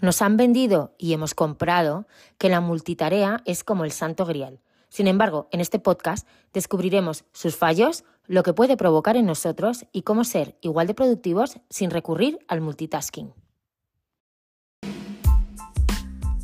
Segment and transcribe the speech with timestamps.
[0.00, 2.06] Nos han vendido y hemos comprado
[2.38, 4.60] que la multitarea es como el santo grial.
[4.88, 10.02] Sin embargo, en este podcast descubriremos sus fallos, lo que puede provocar en nosotros y
[10.02, 13.34] cómo ser igual de productivos sin recurrir al multitasking.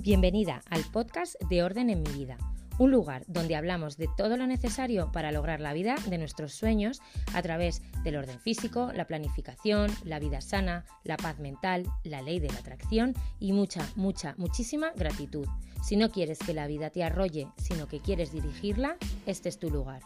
[0.01, 2.37] Bienvenida al podcast de Orden en mi vida
[2.79, 7.01] un lugar donde hablamos de todo lo necesario para lograr la vida de nuestros sueños
[7.33, 12.41] a través del orden físico, la planificación, la vida sana, la paz mental, la ley
[12.41, 15.47] de la atracción y mucha, mucha, muchísima gratitud.
[15.83, 18.97] Si no quieres que la vida te arrolle, sino que quieres dirigirla,
[19.27, 20.03] este es tu lugar.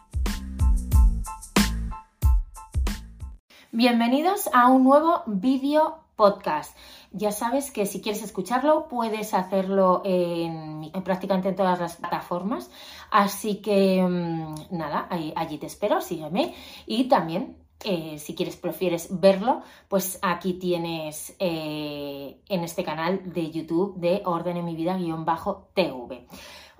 [3.70, 6.74] Bienvenidos a un nuevo vídeo podcast.
[7.12, 12.70] Ya sabes que si quieres escucharlo puedes hacerlo en, prácticamente en todas las plataformas.
[13.10, 16.54] Así que mm, nada, allí te espero, sígueme.
[16.86, 23.50] Y también eh, si quieres, prefieres verlo, pues aquí tienes eh, en este canal de
[23.50, 26.26] YouTube de Orden en mi vida-tv.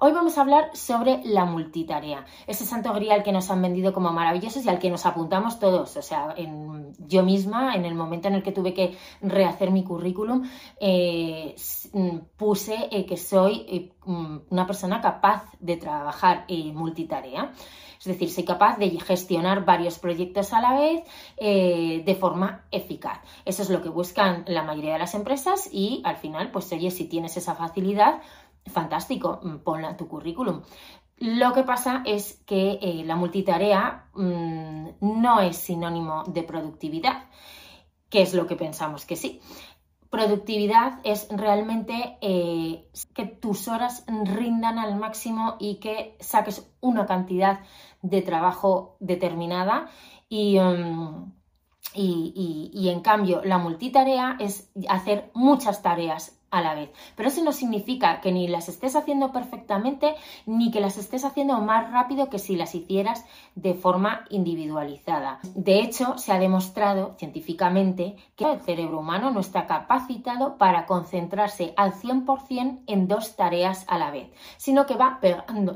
[0.01, 4.13] Hoy vamos a hablar sobre la multitarea, ese santo grial que nos han vendido como
[4.13, 5.97] maravillosos y al que nos apuntamos todos.
[5.97, 6.37] O sea,
[6.99, 11.53] yo misma, en el momento en el que tuve que rehacer mi currículum, eh,
[11.93, 17.51] mm, puse eh, que soy eh, mm, una persona capaz de trabajar multitarea.
[17.99, 21.03] Es decir, soy capaz de gestionar varios proyectos a la vez
[21.37, 23.19] de forma eficaz.
[23.45, 26.93] Eso es lo que buscan la mayoría de las empresas y al final, pues oye,
[26.93, 28.21] si tienes esa facilidad,
[28.69, 30.63] fantástico, mm, ponla tu currículum.
[31.21, 37.25] Lo que pasa es que eh, la multitarea mm, no es sinónimo de productividad,
[38.09, 39.41] que es lo que pensamos que sí.
[40.11, 47.61] Productividad es realmente eh, que tus horas rindan al máximo y que saques una cantidad
[48.01, 49.89] de trabajo determinada
[50.29, 51.33] y, mm,
[51.95, 56.91] y en cambio la multitarea es hacer muchas tareas a la vez.
[57.17, 60.15] Pero eso no significa que ni las estés haciendo perfectamente
[60.47, 63.25] ni que las estés haciendo más rápido que si las hicieras
[63.55, 65.41] de forma individualizada.
[65.55, 71.75] De hecho, se ha demostrado científicamente que el cerebro humano no está capacitado para concentrarse
[71.77, 75.75] al 100% en dos tareas a la vez, sino que va pegando,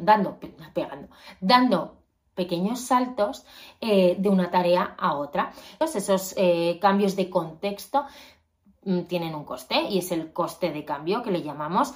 [1.40, 1.98] dando,
[2.34, 3.44] pequeños saltos
[3.80, 5.52] eh, de una tarea a otra.
[5.78, 8.06] Esos eh, cambios de contexto
[9.08, 11.94] tienen un coste y es el coste de cambio que le llamamos.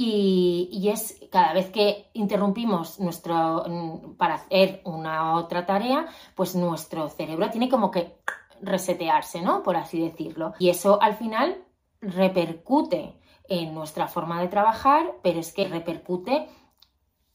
[0.00, 6.06] Y, es cada vez que interrumpimos nuestro mm, para hacer una otra tarea,
[6.36, 8.20] pues nuestro cerebro tiene como que
[8.62, 9.64] resetearse, ¿no?
[9.64, 10.54] Por así decirlo.
[10.60, 11.64] Y eso al final
[12.00, 16.48] repercute en nuestra forma de trabajar, pero es que repercute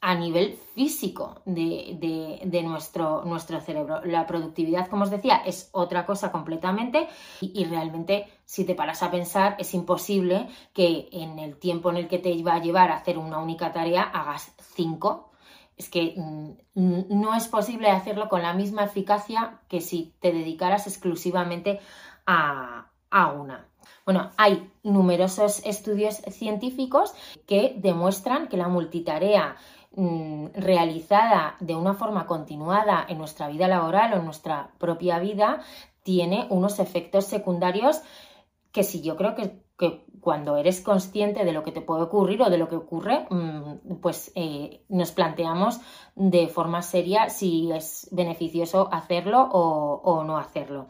[0.06, 4.02] a nivel físico de, nuestro, nuestro, cerebro.
[4.03, 7.08] La productividad, como os decía, es otra cosa completamente
[7.40, 12.09] y, realmente si te paras a pensar es imposible que en el tiempo en el
[12.09, 15.31] que te va a llevar a hacer una única tarea hagas cinco.
[15.78, 16.52] Es que mm,
[17.22, 21.80] no es posible hacerlo con la misma eficacia que si te dedicaras exclusivamente
[22.25, 23.69] a, a una.
[24.06, 27.13] Bueno, hay numerosos estudios científicos
[27.47, 29.56] que demuestran que la multitarea
[29.96, 35.62] Mm, realizada de una forma continuada en nuestra vida laboral o en nuestra propia vida
[36.02, 38.02] tiene unos efectos secundarios
[38.72, 39.62] que si yo creo que,
[40.22, 43.95] cuando eres consciente de lo que te puede ocurrir o de lo que ocurre, mm,
[44.01, 45.79] pues eh, nos planteamos
[46.16, 50.88] de forma seria si es beneficioso hacerlo o no hacerlo.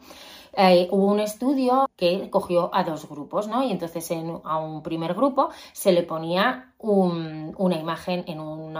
[0.56, 3.62] Eh, hubo un estudio que cogió a dos grupos, ¿no?
[3.64, 4.10] Y entonces
[4.44, 8.76] a un primer grupo se le ponía una imagen en, un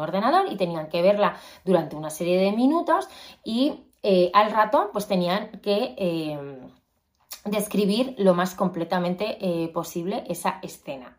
[0.00, 3.08] ordenador y tenían que verla durante una serie de minutos
[3.44, 6.38] y eh, al rato pues tenían que
[7.44, 11.16] describir lo más completamente posible esa escena.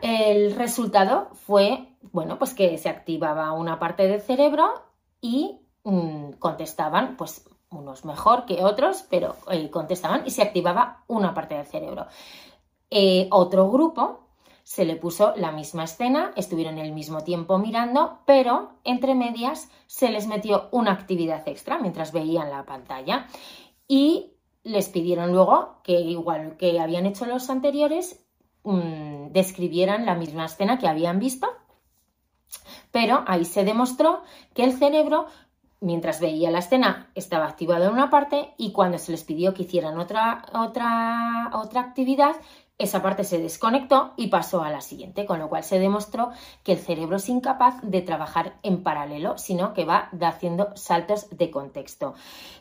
[0.00, 4.84] El resultado fue, bueno, pues que se activaba una parte del cerebro
[5.20, 11.34] y mm, contestaban pues unos mejor que otros, pero eh, contestaban y se activaba una
[11.34, 12.06] parte del cerebro.
[12.90, 14.28] Eh, otro grupo
[14.62, 20.10] se le puso la misma escena, estuvieron el mismo tiempo mirando, pero entre medias se
[20.10, 23.26] les metió una actividad extra mientras veían la pantalla
[23.88, 24.34] y
[24.68, 28.24] les pidieron luego que igual que habían hecho los anteriores,
[28.64, 31.48] mm, describieran la misma escena que habían visto,
[32.92, 34.22] pero ahí se demostró
[34.54, 35.26] que el cerebro
[35.80, 39.62] mientras veía la escena estaba activado en una parte y cuando se les pidió que
[39.62, 42.36] hicieran otra, otra, otra actividad,
[42.78, 46.30] esa parte se desconectó y pasó a la siguiente, con lo cual se demostró
[46.62, 51.50] que el cerebro es incapaz de trabajar en paralelo, sino que va haciendo saltos de
[51.50, 52.14] contexto.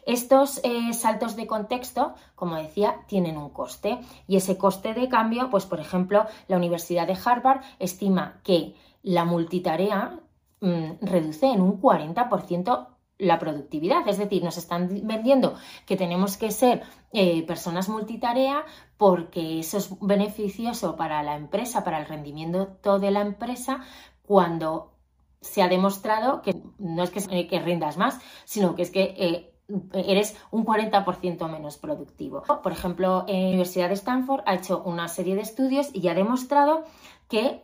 [0.08, 5.50] Estos eh, saltos de contexto, como decía, tienen un coste y ese coste de cambio,
[5.52, 8.74] pues por ejemplo, la Universidad de Harvard estima que
[9.04, 10.20] la multitarea
[10.62, 12.88] mm, reduce en un 40%
[13.20, 14.08] la productividad.
[14.08, 15.56] Es decir, nos están vendiendo
[15.86, 18.64] que tenemos que ser eh, personas multitarea
[18.98, 23.82] porque eso es beneficioso para la empresa, para el rendimiento de la empresa,
[24.24, 24.94] cuando
[25.42, 29.16] se ha demostrado que no es que, eh, que rindas más, sino que es que
[29.18, 29.54] eh,
[29.94, 32.44] eres un 40% menos productivo.
[32.64, 36.14] Por ejemplo, en la Universidad de Stanford ha hecho una serie de estudios y ha
[36.14, 36.86] demostrado
[37.28, 37.62] que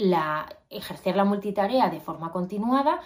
[0.00, 3.00] la, ejercer la multitarea de forma continuada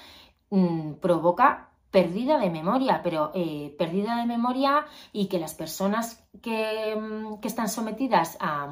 [0.48, 6.96] mm, provoca pérdida de memoria, pero eh, pérdida de memoria y que las personas que,
[6.96, 8.68] mm, están sometidas a,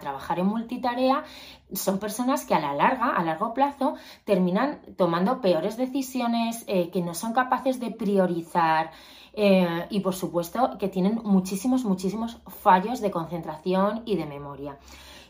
[0.00, 1.24] trabajar en multitarea
[1.72, 7.02] son personas que a la larga, a largo plazo, terminan tomando peores decisiones, eh, que
[7.02, 8.90] no son capaces de priorizar
[9.34, 14.78] eh, y por supuesto que tienen muchísimos, muchísimos fallos de concentración y de memoria.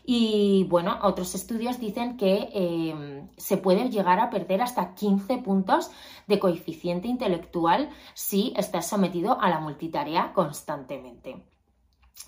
[0.09, 5.91] Y bueno, otros estudios dicen que em, se puede llegar a perder hasta 15 puntos
[6.27, 11.43] de coeficiente intelectual si estás sometido a la multitarea constantemente.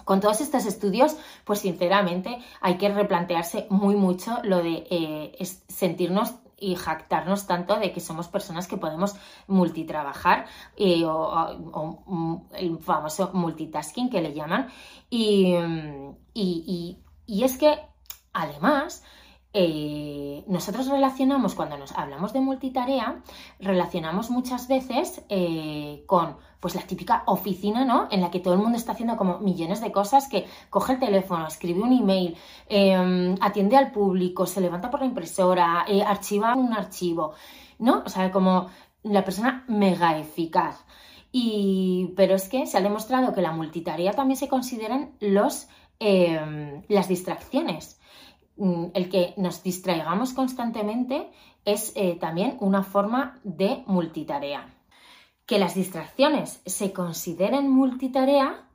[0.03, 1.15] Con todos estos estudios,
[1.45, 7.93] pues sinceramente hay que replantearse muy mucho lo de eh, sentirnos y jactarnos tanto de
[7.93, 9.15] que somos personas que podemos
[9.47, 14.67] multitrabajar eh, o, mm, el famoso multitasking que le llaman
[15.09, 15.55] y,
[16.33, 16.97] y
[17.43, 17.79] es que,
[18.33, 19.03] además,
[19.51, 23.21] eh, nosotros relacionamos, cuando nos hablamos de multitarea,
[23.59, 28.07] relacionamos muchas veces eh, con pues la típica oficina, ¿no?
[28.11, 30.99] En la que todo el mundo está haciendo como millones de cosas, que coge el
[30.99, 32.35] teléfono, escribe un email,
[32.67, 37.33] em, atiende al público, se levanta por la impresora, eh, archiva un archivo,
[37.79, 38.03] ¿no?
[38.05, 38.67] O sea, como
[39.03, 40.85] la persona mega eficaz.
[41.31, 45.67] Y, pero es que se ha demostrado que la multitarea también se consideran los
[45.99, 47.99] Em, las distracciones.
[48.55, 51.29] Mm, el que nos distraigamos constantemente
[51.65, 54.73] es eh, también una forma de multitarea.
[55.45, 58.65] Que las distracciones se consideren multitarea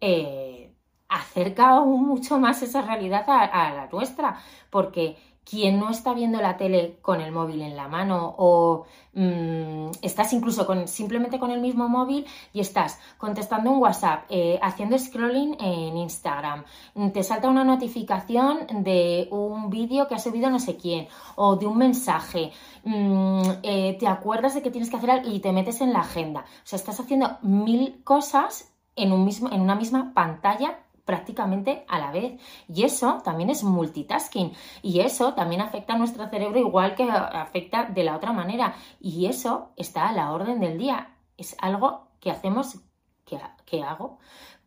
[0.00, 0.72] eh,
[1.08, 4.38] acerca aún mucho más esa realidad a la nuestra,
[4.70, 9.90] porque quien no está viendo la tele con el móvil en la mano o mm,
[10.02, 14.98] estás incluso con, simplemente con el mismo móvil y estás contestando un WhatsApp, eh, haciendo
[14.98, 16.64] scrolling en Instagram,
[17.12, 21.66] te salta una notificación de un vídeo que ha subido no sé quién o de
[21.66, 22.52] un mensaje,
[22.84, 26.00] mm, eh, te acuerdas de que tienes que hacer algo y te metes en la
[26.00, 26.40] agenda.
[26.40, 31.98] O sea, estás haciendo mil cosas en, un mismo, en una misma pantalla prácticamente a
[31.98, 32.40] la vez.
[32.68, 34.52] Y eso también es multitasking.
[34.82, 38.74] Y eso también afecta a nuestro cerebro igual que afecta de la otra manera.
[39.00, 41.16] Y eso está a la orden del día.
[41.36, 42.80] Es algo que hacemos,
[43.24, 44.18] que, hago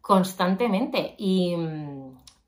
[0.02, 1.16] constantemente.
[1.18, 1.56] Y,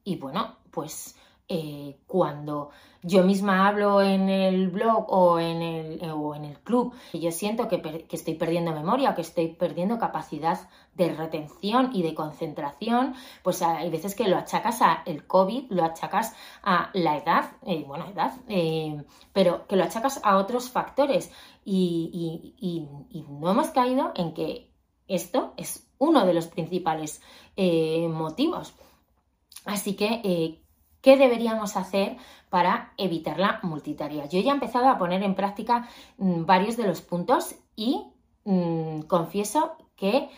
[0.04, 1.16] y bueno, pues
[1.48, 2.72] eh, cuando
[3.04, 7.32] yo misma hablo en el blog o en el, eh, o en el club yo
[7.32, 13.14] siento que, estoy perdiendo memoria que estoy perdiendo capacidad de retención y de concentración,
[13.44, 17.84] pues hay veces que lo achacas a el COVID, lo achacas a la edad, eh,
[17.86, 18.34] bueno, edad,
[19.32, 21.32] pero que lo achacas a otros factores
[21.64, 22.88] y,
[23.30, 24.72] no hemos caído en que
[25.08, 27.22] esto es uno de los principales
[27.56, 28.74] motivos.
[29.66, 30.65] Así que
[31.06, 32.18] ¿Qué deberíamos hacer
[32.50, 34.26] para evitar la multitarea?
[34.26, 38.08] Yo ya he empezado a poner en práctica mm, varios de los puntos y
[38.44, 40.30] mm, confieso que,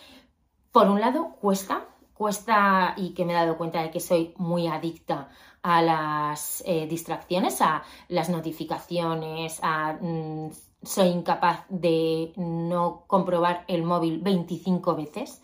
[0.73, 4.67] por un lado, cuesta, cuesta y que me he dado cuenta de que soy muy
[4.67, 5.29] adicta
[5.63, 10.49] a las eh, distracciones, a las notificaciones, a mm,
[10.83, 15.41] soy incapaz de no comprobar el móvil 25 veces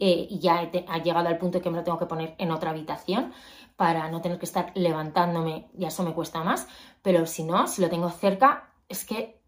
[0.00, 2.70] eh, ya he ha llegado al punto que me lo tengo que poner en otra
[2.70, 3.32] habitación
[3.78, 6.66] para no tener que estar levantándome y eso me cuesta más,
[7.00, 9.40] pero si no, si lo tengo cerca, es que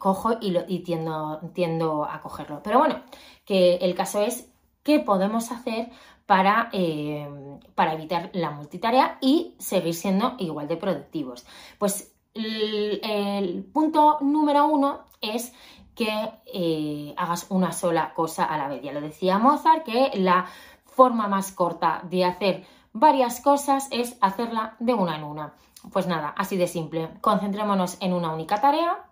[0.00, 2.60] cojo y, lo, tiendo, a cogerlo.
[2.64, 3.02] Pero bueno,
[3.44, 4.50] que el caso es
[4.82, 5.90] qué podemos hacer
[6.26, 7.28] para, eh,
[7.76, 11.46] para evitar la multitarea y seguir siendo igual de productivos.
[11.78, 15.52] Pues el, punto número uno es
[15.94, 18.82] que eh, hagas una sola cosa a la vez.
[18.82, 20.46] Ya lo decía Mozart, que la
[20.84, 25.54] forma más corta de hacer varias cosas es hacerla de una en una.
[25.92, 27.10] Pues nada, así de simple.
[27.20, 29.04] Concentrémonos en una única tarea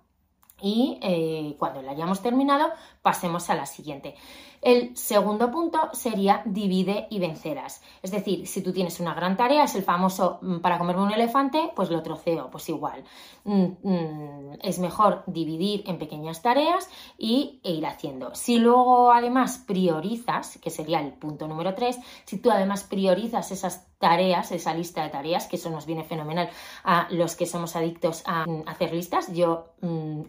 [0.63, 2.71] y eh, cuando la hayamos terminado
[3.03, 4.15] pasemos a la siguiente.
[4.63, 7.83] El segundo punto sería divide y vencerás.
[8.03, 11.13] Es decir, si tú tienes una gran tarea, es el famoso mm, para comerme un
[11.13, 13.03] elefante, pues lo troceo, pues igual.
[13.45, 18.35] Mm, mm, es mejor dividir en pequeñas tareas y, e ir haciendo.
[18.35, 23.90] Si luego además priorizas, que sería el punto número 3, si tú además priorizas esas
[24.01, 26.51] tareas, esa lista de tareas, que eso nos viene fenomenal
[26.83, 29.33] a los que somos adictos a hacer listas.
[29.33, 29.75] Yo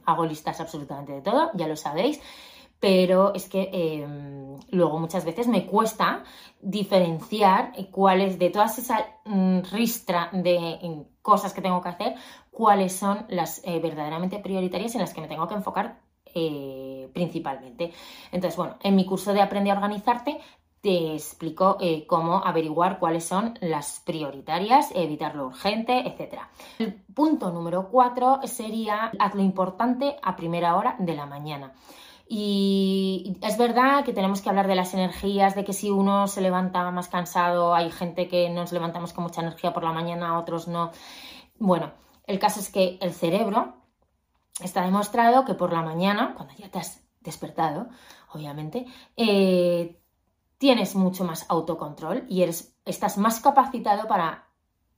[0.06, 2.22] hago listas absolutamente de todo, ya lo sabéis
[2.82, 6.24] pero es que em, luego muchas veces me cuesta
[6.60, 12.16] diferenciar cuáles de todas esas mm, ristra de cosas que tengo que hacer,
[12.50, 16.00] cuáles son las eh, verdaderamente prioritarias en las que me tengo que enfocar
[16.34, 17.94] eh, principalmente.
[18.32, 20.40] Entonces, bueno, en mi curso de Aprende a organizarte
[20.82, 26.42] te explico eh, cómo averiguar cuáles son las prioritarias, evitar lo urgente, etc.
[26.80, 31.74] El punto número cuatro sería haz lo importante a primera hora de la mañana.
[32.28, 36.42] Y es verdad que tenemos que hablar de las energías, de que si uno se
[36.42, 40.68] levanta más cansado, hay gente que nos levantamos con mucha energía por la mañana, otros
[40.68, 40.92] no.
[41.60, 41.92] Bueno,
[42.26, 43.76] el caso es que el cerebro
[44.62, 47.90] está demostrado que por la mañana, cuando ya te has despertado,
[48.34, 48.86] obviamente,
[49.18, 50.01] eh,
[50.62, 54.48] tienes mucho más autocontrol y eres, estás más capacitado para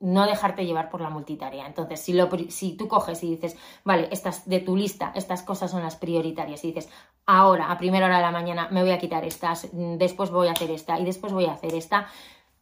[0.02, 1.66] no dejarte llevar por la multitarea.
[1.66, 3.56] Entonces, si, lo, si tú coges y dices,
[3.86, 6.90] vale, estas de tu lista, estas cosas son las prioritarias, y dices,
[7.26, 10.52] ahora, a primera hora de la mañana, me voy a quitar estas, después voy a
[10.52, 12.08] hacer esta y después voy a hacer esta,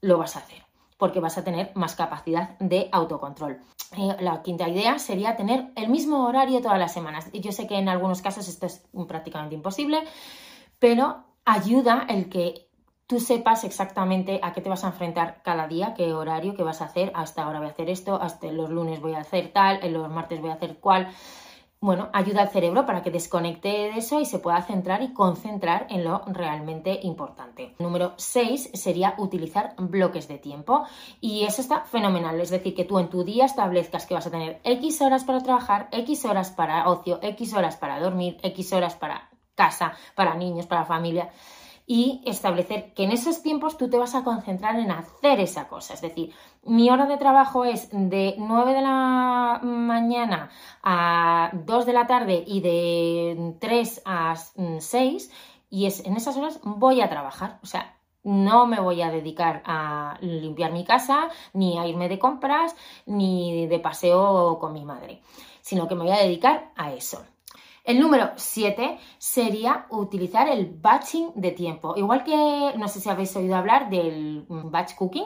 [0.02, 0.62] lo vas a hacer,
[1.00, 3.64] porque vas a tener más capacidad de autocontrol.
[3.98, 7.32] Eh, la quinta idea sería tener el mismo horario todas las semanas.
[7.34, 10.04] Yo sé que en algunos casos esto es prácticamente imposible,
[10.78, 12.71] pero ayuda el que
[13.12, 16.82] tú sepas exactamente a qué te vas a enfrentar cada día, qué horario, qué vas
[16.82, 19.82] a hacer, hasta ahora voy a hacer esto, hasta los lunes voy a hacer tal,
[19.92, 21.10] los martes voy a hacer cual.
[21.82, 25.88] Bueno, ayuda al cerebro para que desconecte de eso y se pueda centrar y concentrar
[25.90, 27.76] en lo realmente importante.
[27.80, 30.86] Número 6 sería utilizar bloques de tiempo
[31.20, 34.32] y eso está fenomenal, es decir, que tú en tu día establezcas que vas a
[34.32, 38.96] tener X horas para trabajar, X horas para ocio, X horas para dormir, X horas
[38.96, 41.30] para casa, para niños, para familia
[41.94, 45.94] y establecer que en esos tiempos tú te vas a concentrar en hacer esa cosa.
[45.94, 46.34] Es decir,
[46.64, 50.50] mi hora de trabajo es de 9 de la mañana
[50.84, 54.36] a 2 de la tarde y de 3 a
[54.80, 55.32] 6
[55.70, 57.60] y es en esas horas voy a trabajar.
[57.62, 62.20] O sea, no me voy a dedicar a limpiar mi casa, ni a irme de
[62.20, 62.74] compras,
[63.06, 65.22] ni de paseo con mi madre,
[65.60, 67.22] sino que me voy a dedicar a eso.
[67.84, 71.96] El número 7 sería utilizar el batching de tiempo.
[71.98, 75.26] Igual que, no sé si habéis oído hablar del batch cooking,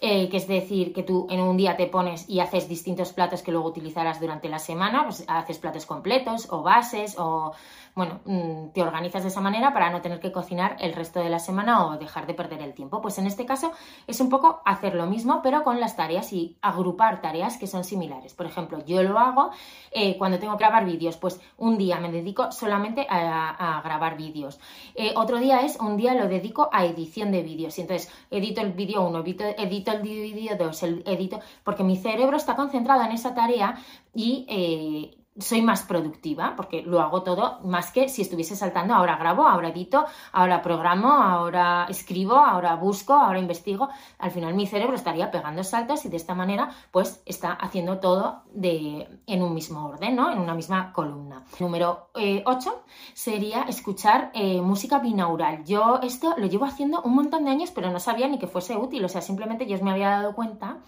[0.00, 3.42] eh, que es decir, que tú en un día te pones y haces distintos platos
[3.42, 7.52] que luego utilizarás durante la semana, pues haces platos completos o bases o
[7.98, 11.28] bueno, mm, te organizas de esa manera para no tener que cocinar el resto de
[11.30, 13.02] la semana o dejar de perder el tiempo.
[13.02, 13.72] Pues en este caso
[14.06, 17.82] es un poco hacer lo mismo, pero con las tareas y agrupar tareas que son
[17.82, 18.34] similares.
[18.34, 19.50] Por ejemplo, yo lo hago
[19.90, 24.60] eh, cuando tengo que grabar vídeos, pues un día me dedico solamente a, grabar vídeos.
[24.94, 27.76] Eh, otro día es un día lo dedico a edición de vídeos.
[27.78, 29.24] Y entonces edito el vídeo 1,
[29.58, 33.76] edito, el vídeo 2, edito, porque mi cerebro está concentrado en esa tarea
[34.14, 39.16] y eh, soy más productiva porque lo hago todo más que si estuviese saltando, ahora
[39.16, 43.88] grabo, ahora edito, ahora programo, ahora escribo, ahora busco, ahora investigo.
[44.18, 48.42] Al final mi cerebro estaría pegando saltos y de esta manera pues está haciendo todo
[48.52, 50.30] de, en un mismo orden, ¿no?
[50.30, 51.44] En una misma columna.
[51.60, 55.64] Número 8 eh, sería escuchar eh, música binaural.
[55.64, 58.76] Yo esto lo llevo haciendo un montón de años pero no sabía ni que fuese
[58.76, 60.78] útil, o sea, simplemente yo me había dado cuenta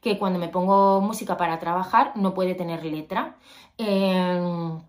[0.00, 3.36] que cuando me pongo música para trabajar no puede tener letra.
[3.78, 4.80] Em,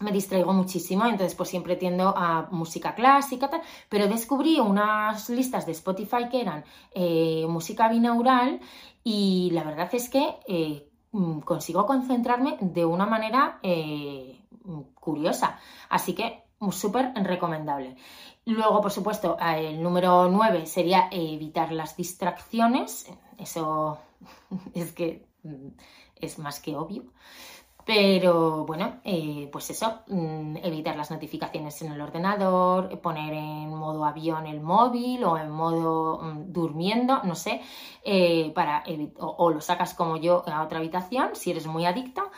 [0.00, 5.66] me distraigo muchísimo, entonces pues siempre tiendo a música clásica, tal, pero descubrí unas listas
[5.66, 8.60] de Spotify que eran eh, música binaural
[9.02, 14.40] y la verdad es que eh, mm, consigo concentrarme de una manera eh,
[14.94, 17.96] curiosa, así que súper recomendable.
[18.46, 23.06] Luego, por supuesto, el número 9 sería evitar las distracciones,
[23.38, 23.98] eso
[24.74, 25.68] es que mm,
[26.16, 27.04] es más que obvio.
[27.84, 34.06] Pero bueno, eh, pues eso, mm, evitar las notificaciones en el ordenador, poner en modo
[34.06, 37.60] avión el móvil o en modo mm, durmiendo, no sé,
[38.02, 38.84] eh, para
[39.18, 42.30] o, lo sacas como yo a otra habitación si eres muy adicto.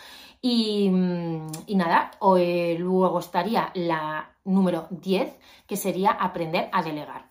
[0.43, 7.31] Y, nada, o, luego estaría la número 10, que sería aprender a delegar.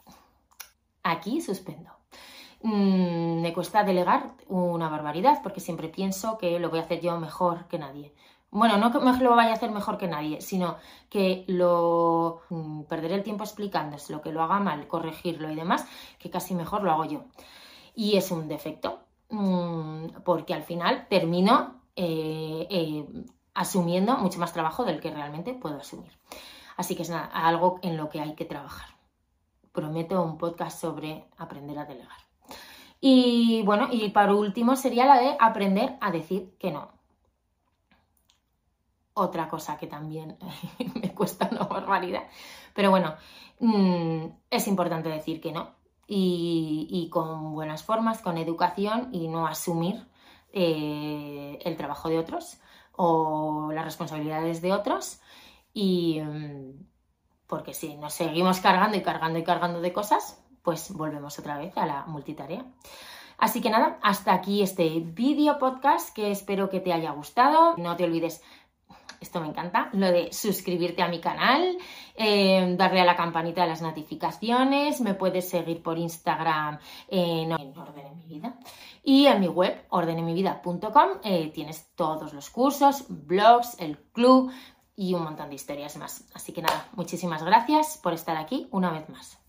[1.04, 1.95] Aquí suspendo.
[2.66, 7.20] Mm, me cuesta delegar una barbaridad porque siempre pienso que lo voy a hacer yo
[7.20, 8.12] mejor que nadie.
[8.50, 10.78] bueno, no que lo vaya a hacer mejor que nadie, sino
[11.10, 15.86] que lo mm, perderé el tiempo explicándose lo que lo haga mal, corregirlo y demás,
[16.20, 17.26] que casi mejor lo hago yo.
[17.96, 23.06] Y es un defecto, mm, porque al final termino eh, eh,
[23.54, 26.12] asumiendo mucho más trabajo del que realmente puedo asumir.
[26.78, 28.90] Así que es algo en lo que hay que trabajar.
[29.72, 32.26] Prometo un podcast sobre aprender a delegar.
[33.08, 36.90] Y bueno, y para último sería la de aprender a decir que no
[39.14, 40.40] otra cosa que también
[41.02, 42.24] me cuesta una barbaridad.
[42.74, 43.14] Pero bueno,
[43.60, 45.76] mm, es importante decir que no.
[46.08, 50.08] Y, con buenas formas, con educación y no asumir
[50.52, 52.60] eh, el trabajo de otros
[52.94, 55.20] o las responsabilidades de otros.
[55.76, 56.88] Y mm,
[57.46, 61.78] porque si nos seguimos cargando y cargando y cargando de cosas, pues volvemos otra vez
[61.78, 62.66] a la multitarea.
[63.38, 67.76] Así que nada, hasta aquí este vídeo podcast que espero que te haya gustado.
[67.78, 68.42] No te olvides
[69.26, 71.78] esto me encanta, lo de suscribirte a mi canal,
[72.16, 78.18] eh, darle a la campanita de las notificaciones, me puedes seguir por Instagram en, en
[78.18, 78.56] mi Vida
[79.04, 84.52] y en mi web ordenemivida.com eh, tienes todos los cursos, blogs, el club
[84.96, 86.26] y un montón de historias más.
[86.34, 89.45] Así que nada, muchísimas gracias por estar aquí una vez más.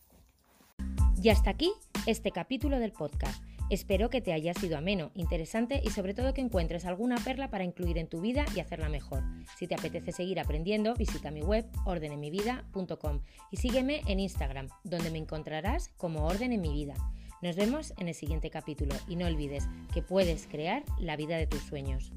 [1.27, 1.73] Y hasta aquí
[2.07, 3.43] este capítulo del podcast.
[3.69, 7.65] Espero que te haya sido ameno, interesante y sobre todo que encuentres alguna perla para
[7.65, 9.25] incluir en tu vida y hacerla mejor.
[9.59, 15.19] Si te apetece seguir aprendiendo, visita mi web ordenemivida.com y sígueme en Instagram, donde me
[15.19, 16.95] encontrarás como Orden en mi vida.
[17.43, 21.49] Nos vemos en el siguiente capítulo y no olvides que puedes crear la vida de
[21.49, 22.13] tus sueños.